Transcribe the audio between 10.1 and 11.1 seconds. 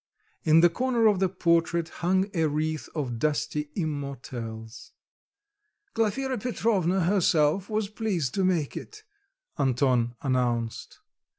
announced.